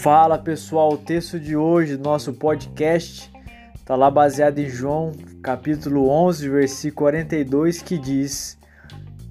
Fala 0.00 0.38
pessoal, 0.38 0.92
o 0.92 0.96
texto 0.96 1.40
de 1.40 1.56
hoje 1.56 1.96
do 1.96 2.04
nosso 2.04 2.32
podcast 2.32 3.28
está 3.74 3.96
lá 3.96 4.08
baseado 4.08 4.60
em 4.60 4.68
João 4.68 5.10
capítulo 5.42 6.08
11, 6.08 6.48
versículo 6.48 7.06
42, 7.06 7.82
que 7.82 7.98
diz: 7.98 8.56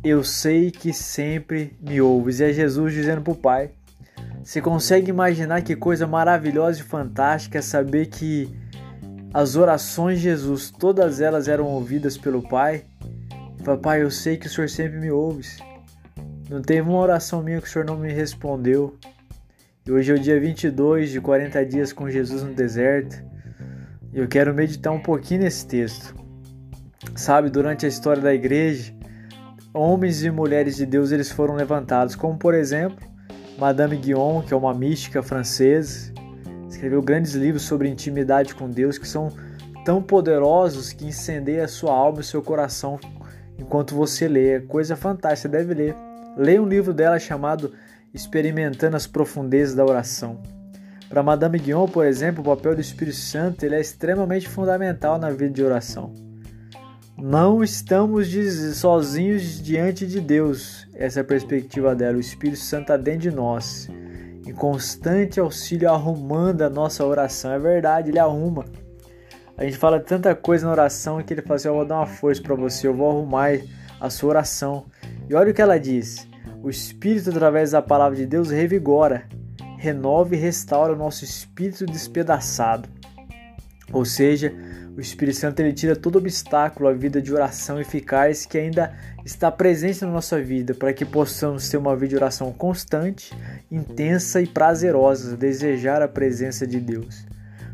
Eu 0.04 0.26
sei 0.26 0.70
que 0.70 0.92
sempre 0.92 1.74
me 1.80 2.02
ouves. 2.02 2.42
E 2.42 2.44
é 2.44 2.52
Jesus 2.52 2.94
dizendo 2.94 3.22
para 3.22 3.32
o 3.32 3.36
Pai. 3.36 3.72
Você 4.44 4.60
consegue 4.60 5.10
imaginar 5.10 5.62
que 5.62 5.74
coisa 5.74 6.06
maravilhosa 6.06 6.82
e 6.82 6.84
fantástica 6.84 7.62
saber 7.62 8.08
que 8.08 8.54
as 9.34 9.56
orações 9.56 10.18
de 10.18 10.26
Jesus, 10.26 10.70
todas 10.70 11.22
elas 11.22 11.48
eram 11.48 11.66
ouvidas 11.68 12.18
pelo 12.18 12.42
Pai? 12.42 12.84
Papai, 13.64 14.04
eu 14.04 14.12
sei 14.12 14.36
que 14.36 14.48
o 14.48 14.50
Senhor 14.50 14.70
sempre 14.70 15.00
me 15.00 15.12
ouve. 15.12 15.48
Não 16.50 16.62
teve 16.62 16.82
uma 16.82 17.00
oração 17.00 17.42
minha 17.42 17.62
que 17.62 17.68
o 17.70 17.72
Senhor 17.72 17.86
não 17.86 17.96
me 17.96 18.12
respondeu. 18.12 18.98
E 19.88 19.92
hoje 19.92 20.12
é 20.12 20.16
o 20.16 20.20
dia 20.20 20.38
22 20.38 21.12
de 21.12 21.22
40 21.22 21.66
dias 21.66 21.94
com 21.94 22.10
Jesus 22.10 22.44
no 22.44 22.54
deserto. 22.54 23.24
E 24.12 24.20
eu 24.20 24.28
quero 24.28 24.54
meditar 24.54 24.92
um 24.92 25.00
pouquinho 25.00 25.44
nesse 25.44 25.66
texto. 25.66 26.14
Sabe, 27.16 27.50
durante 27.50 27.86
a 27.86 27.90
história 27.90 28.22
da 28.22 28.34
igreja, 28.34 28.94
homens 29.74 30.26
e 30.26 30.30
mulheres 30.30 30.76
de 30.76 30.86
Deus 30.86 31.14
eles 31.14 31.32
foram 31.32 31.56
levantados, 31.56 32.16
como 32.16 32.38
por 32.38 32.54
exemplo, 32.54 32.98
Madame 33.58 33.96
Guion, 33.96 34.42
que 34.42 34.54
é 34.54 34.58
uma 34.58 34.74
mística 34.74 35.24
francesa, 35.24 36.12
escreveu 36.70 37.02
grandes 37.02 37.34
livros 37.34 37.62
sobre 37.62 37.88
intimidade 37.88 38.54
com 38.56 38.70
Deus 38.70 38.98
que 38.98 39.08
são 39.08 39.30
tão 39.86 40.04
poderosos 40.04 40.92
que 40.92 41.06
incendeiam 41.06 41.64
a 41.64 41.68
sua 41.70 41.94
alma 41.94 42.20
e 42.20 42.26
seu 42.26 42.42
coração 42.42 43.00
enquanto 43.58 43.96
você 43.96 44.28
lê. 44.28 44.56
É 44.56 44.60
coisa 44.60 44.98
fantástica, 44.98 45.48
deve 45.48 45.74
ler. 45.74 45.96
Leia 46.36 46.62
um 46.62 46.68
livro 46.68 46.94
dela 46.94 47.18
chamado 47.18 47.72
Experimentando 48.14 48.96
as 48.96 49.08
Profundezas 49.08 49.76
da 49.76 49.86
Oração. 49.86 50.42
Para 51.10 51.24
Madame 51.24 51.58
Guion, 51.60 51.88
por 51.88 52.06
exemplo, 52.06 52.42
o 52.42 52.56
papel 52.56 52.76
do 52.76 52.82
Espírito 52.82 53.18
Santo 53.18 53.64
ele 53.64 53.76
é 53.76 53.80
extremamente 53.80 54.48
fundamental 54.48 55.18
na 55.18 55.30
vida 55.30 55.50
de 55.50 55.64
oração. 55.64 56.14
Não 57.18 57.64
estamos 57.64 58.28
sozinhos 58.76 59.62
diante 59.62 60.06
de 60.06 60.20
Deus, 60.22 60.88
essa 60.94 61.20
é 61.20 61.22
a 61.22 61.26
perspectiva 61.26 61.96
dela. 61.96 62.18
O 62.18 62.20
Espírito 62.20 62.60
Santo 62.60 62.84
está 62.84 62.98
dentro 62.98 63.22
de 63.22 63.32
nós, 63.32 63.90
em 64.46 64.54
constante 64.54 65.40
auxílio, 65.40 65.90
arrumando 65.90 66.62
a 66.62 66.70
nossa 66.70 67.04
oração. 67.04 67.52
É 67.52 67.58
verdade, 67.58 68.12
ele 68.12 68.20
arruma. 68.20 68.66
A 69.58 69.64
gente 69.64 69.78
fala 69.78 70.00
tanta 70.00 70.36
coisa 70.36 70.68
na 70.68 70.72
oração 70.72 71.24
que 71.24 71.34
ele 71.34 71.42
fala 71.42 71.56
assim: 71.56 71.68
Eu 71.70 71.74
vou 71.74 71.86
dar 71.86 71.96
uma 71.96 72.06
força 72.06 72.42
para 72.42 72.54
você, 72.54 72.88
eu 72.88 72.94
vou 72.94 73.10
arrumar 73.10 73.58
a 74.00 74.10
sua 74.10 74.30
oração. 74.30 74.86
E 75.28 75.34
olha 75.34 75.50
o 75.50 75.54
que 75.56 75.62
ela 75.62 75.80
diz: 75.80 76.28
O 76.68 76.70
Espírito, 76.70 77.30
através 77.30 77.72
da 77.72 77.82
palavra 77.82 78.18
de 78.18 78.26
Deus, 78.26 78.50
revigora, 78.50 79.24
renova 79.78 80.36
e 80.36 80.38
restaura 80.38 80.92
o 80.92 80.98
nosso 80.98 81.24
espírito 81.24 81.86
despedaçado. 81.86 82.90
Ou 83.94 84.04
seja, 84.04 84.54
o 84.94 85.00
Espírito 85.00 85.38
Santo 85.38 85.62
ele 85.62 85.72
tira 85.72 85.96
todo 85.96 86.18
obstáculo 86.18 86.90
à 86.90 86.94
vida 86.94 87.22
de 87.22 87.34
oração 87.34 87.80
eficaz 87.80 88.46
que 88.46 88.58
ainda 88.58 88.94
está 89.24 89.50
presente 89.50 90.04
na 90.04 90.12
nossa 90.12 90.42
vida, 90.42 90.74
para 90.74 90.92
que 90.92 91.06
possamos 91.06 91.70
ter 91.70 91.78
uma 91.78 91.96
vida 91.96 92.10
de 92.10 92.16
oração 92.18 92.52
constante, 92.52 93.34
intensa 93.72 94.42
e 94.42 94.46
prazerosa, 94.46 95.38
desejar 95.38 96.02
a 96.02 96.08
presença 96.10 96.68
de 96.68 96.82
Deus. 96.82 97.26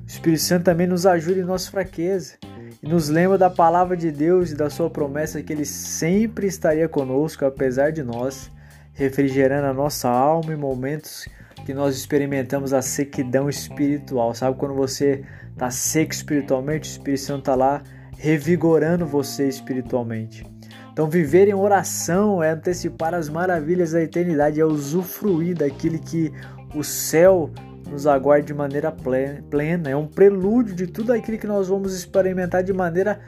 O 0.04 0.08
Espírito 0.08 0.44
Santo 0.44 0.66
também 0.66 0.86
nos 0.86 1.08
ajuda 1.08 1.40
em 1.40 1.44
nossa 1.44 1.72
fraqueza 1.72 2.36
e 2.80 2.88
nos 2.88 3.10
lembra 3.10 3.40
da 3.40 3.50
palavra 3.50 3.98
de 3.98 4.12
Deus 4.12 4.52
e 4.52 4.56
da 4.56 4.70
sua 4.70 4.88
promessa 4.88 5.42
que 5.42 5.52
ele 5.52 5.66
sempre 5.66 6.46
estaria 6.46 6.88
conosco 6.88 7.44
apesar 7.44 7.92
de 7.92 8.04
nós, 8.04 8.53
refrigerando 8.94 9.68
a 9.68 9.74
nossa 9.74 10.10
alma 10.10 10.54
em 10.54 10.58
momentos 10.58 11.28
que 11.66 11.74
nós 11.74 11.96
experimentamos 11.96 12.74
a 12.74 12.82
sequidão 12.82 13.50
espiritual. 13.50 14.34
Sabe 14.34 14.58
quando 14.58 14.76
você 14.76 15.24
está 15.52 15.70
seco 15.72 16.14
espiritualmente, 16.14 16.90
o 16.90 16.92
Espírito 16.92 17.22
Santo 17.22 17.40
está 17.40 17.56
lá 17.56 17.82
revigorando 18.18 19.06
você 19.06 19.48
espiritualmente. 19.48 20.46
Então, 20.92 21.10
viver 21.10 21.48
em 21.48 21.54
oração 21.54 22.44
é 22.44 22.52
antecipar 22.52 23.16
as 23.16 23.28
maravilhas 23.28 23.94
da 23.94 24.02
eternidade, 24.02 24.62
é 24.62 24.66
usufruir 24.66 25.58
daquilo 25.58 25.98
que 26.00 26.32
o 26.76 26.84
céu 26.84 27.50
nos 27.90 28.06
aguarde 28.06 28.48
de 28.48 28.54
maneira 28.54 28.92
plena. 28.92 29.90
É 29.90 29.96
um 29.96 30.08
prelúdio 30.08 30.76
de 30.76 30.86
tudo 30.86 31.12
aquilo 31.12 31.38
que 31.38 31.48
nós 31.48 31.68
vamos 31.68 31.96
experimentar 31.96 32.64
de 32.64 32.72
maneira 32.74 33.20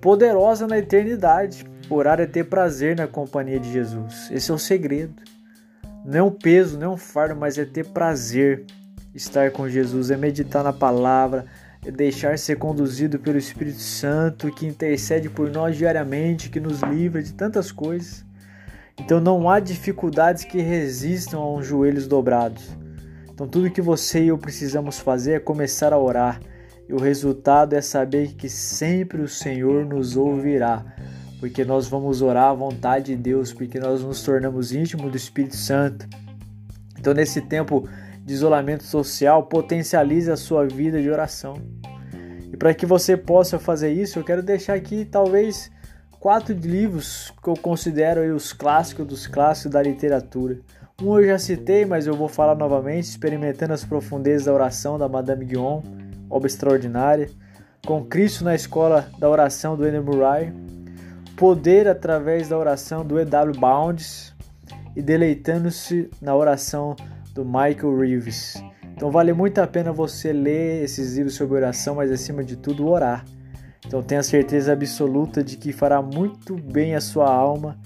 poderosa 0.00 0.66
na 0.66 0.78
eternidade. 0.78 1.64
Orar 1.90 2.20
é 2.20 2.26
ter 2.26 2.44
prazer 2.44 2.96
na 2.96 3.08
companhia 3.08 3.58
de 3.58 3.72
Jesus. 3.72 4.30
Esse 4.30 4.52
é 4.52 4.54
o 4.54 4.58
segredo. 4.58 5.22
Não 6.04 6.18
é 6.18 6.22
um 6.22 6.30
peso, 6.30 6.78
não 6.78 6.92
é 6.92 6.94
um 6.94 6.96
fardo, 6.96 7.34
mas 7.34 7.58
é 7.58 7.64
ter 7.64 7.84
prazer 7.86 8.64
estar 9.12 9.50
com 9.50 9.68
Jesus, 9.68 10.10
é 10.10 10.16
meditar 10.16 10.62
na 10.62 10.72
palavra, 10.72 11.46
é 11.84 11.90
deixar 11.90 12.38
ser 12.38 12.56
conduzido 12.56 13.18
pelo 13.18 13.36
Espírito 13.36 13.80
Santo 13.80 14.52
que 14.52 14.66
intercede 14.66 15.28
por 15.28 15.50
nós 15.50 15.76
diariamente, 15.76 16.48
que 16.48 16.60
nos 16.60 16.80
livra 16.80 17.20
de 17.22 17.32
tantas 17.32 17.72
coisas. 17.72 18.24
Então 18.96 19.20
não 19.20 19.50
há 19.50 19.58
dificuldades 19.58 20.44
que 20.44 20.60
resistam 20.60 21.42
a 21.42 21.56
uns 21.56 21.66
joelhos 21.66 22.06
dobrados. 22.06 22.68
Então 23.32 23.48
tudo 23.48 23.70
que 23.70 23.80
você 23.80 24.22
e 24.22 24.28
eu 24.28 24.38
precisamos 24.38 25.00
fazer 25.00 25.32
é 25.32 25.40
começar 25.40 25.92
a 25.92 25.98
orar. 25.98 26.40
E 26.88 26.92
o 26.92 26.98
resultado 26.98 27.74
é 27.74 27.80
saber 27.80 28.34
que 28.34 28.48
sempre 28.48 29.22
o 29.22 29.28
Senhor 29.28 29.84
nos 29.84 30.16
ouvirá, 30.16 30.84
porque 31.40 31.64
nós 31.64 31.88
vamos 31.88 32.20
orar 32.20 32.50
à 32.50 32.54
vontade 32.54 33.16
de 33.16 33.16
Deus, 33.16 33.52
porque 33.52 33.80
nós 33.80 34.02
nos 34.02 34.22
tornamos 34.22 34.72
íntimos 34.72 35.10
do 35.10 35.16
Espírito 35.16 35.56
Santo. 35.56 36.06
Então 36.98 37.14
nesse 37.14 37.40
tempo 37.40 37.88
de 38.24 38.34
isolamento 38.34 38.84
social, 38.84 39.44
potencialize 39.44 40.30
a 40.30 40.36
sua 40.36 40.66
vida 40.66 41.00
de 41.00 41.10
oração. 41.10 41.56
E 42.52 42.56
para 42.56 42.74
que 42.74 42.84
você 42.84 43.16
possa 43.16 43.58
fazer 43.58 43.90
isso, 43.90 44.18
eu 44.18 44.24
quero 44.24 44.42
deixar 44.42 44.74
aqui 44.74 45.04
talvez 45.06 45.70
quatro 46.20 46.54
livros 46.54 47.32
que 47.42 47.48
eu 47.48 47.54
considero 47.54 48.36
os 48.36 48.52
clássicos 48.52 49.06
dos 49.06 49.26
clássicos 49.26 49.72
da 49.72 49.82
literatura. 49.82 50.58
Um 51.02 51.18
eu 51.18 51.26
já 51.26 51.38
citei, 51.38 51.86
mas 51.86 52.06
eu 52.06 52.14
vou 52.14 52.28
falar 52.28 52.54
novamente, 52.54 53.04
Experimentando 53.04 53.72
as 53.72 53.84
Profundezas 53.84 54.44
da 54.44 54.52
Oração, 54.52 54.98
da 54.98 55.08
Madame 55.08 55.46
Guion, 55.46 55.80
obra 56.28 56.46
extraordinária. 56.46 57.30
Com 57.86 58.04
Cristo 58.04 58.44
na 58.44 58.54
Escola 58.54 59.08
da 59.18 59.26
Oração, 59.26 59.74
do 59.74 59.88
Ender 59.88 60.02
Murray. 60.02 60.52
Poder 61.40 61.88
através 61.88 62.50
da 62.50 62.58
oração, 62.58 63.02
do 63.02 63.18
E.W. 63.18 63.58
Bounds. 63.58 64.34
E 64.94 65.00
Deleitando-se 65.00 66.10
na 66.20 66.36
Oração, 66.36 66.94
do 67.32 67.46
Michael 67.46 67.96
Reeves. 67.98 68.62
Então 68.94 69.10
vale 69.10 69.32
muito 69.32 69.58
a 69.58 69.66
pena 69.66 69.90
você 69.90 70.34
ler 70.34 70.84
esses 70.84 71.16
livros 71.16 71.36
sobre 71.36 71.56
oração, 71.56 71.94
mas 71.94 72.12
acima 72.12 72.44
de 72.44 72.56
tudo 72.56 72.86
orar. 72.86 73.24
Então 73.86 74.02
tenha 74.02 74.22
certeza 74.22 74.74
absoluta 74.74 75.42
de 75.42 75.56
que 75.56 75.72
fará 75.72 76.02
muito 76.02 76.56
bem 76.56 76.94
a 76.94 77.00
sua 77.00 77.32
alma 77.32 77.78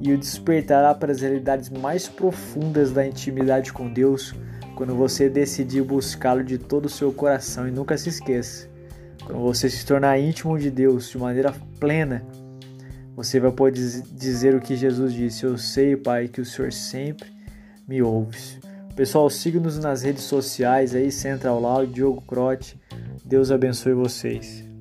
e 0.00 0.10
o 0.10 0.16
despertará 0.16 0.94
para 0.94 1.12
as 1.12 1.20
realidades 1.20 1.68
mais 1.68 2.08
profundas 2.08 2.90
da 2.90 3.06
intimidade 3.06 3.70
com 3.70 3.92
Deus 3.92 4.34
quando 4.76 4.94
você 4.94 5.28
decidir 5.28 5.82
buscá-lo 5.82 6.42
de 6.42 6.56
todo 6.56 6.86
o 6.86 6.88
seu 6.88 7.12
coração. 7.12 7.68
E 7.68 7.70
nunca 7.70 7.98
se 7.98 8.08
esqueça, 8.08 8.66
quando 9.26 9.42
você 9.42 9.68
se 9.68 9.84
tornar 9.84 10.18
íntimo 10.18 10.58
de 10.58 10.70
Deus 10.70 11.10
de 11.10 11.18
maneira 11.18 11.52
plena, 11.78 12.24
você 13.16 13.38
vai 13.38 13.52
poder 13.52 14.02
dizer 14.12 14.54
o 14.54 14.60
que 14.60 14.76
Jesus 14.76 15.12
disse: 15.12 15.44
Eu 15.44 15.56
sei, 15.56 15.96
Pai, 15.96 16.28
que 16.28 16.40
o 16.40 16.44
Senhor 16.44 16.72
sempre 16.72 17.28
me 17.86 18.02
ouve. 18.02 18.38
Pessoal, 18.96 19.28
siga-nos 19.28 19.78
nas 19.78 20.02
redes 20.02 20.24
sociais 20.24 20.94
aí, 20.94 21.10
Central 21.10 21.60
Law, 21.60 21.86
Diogo 21.86 22.22
Crote. 22.22 22.78
Deus 23.24 23.50
abençoe 23.50 23.92
vocês. 23.92 24.73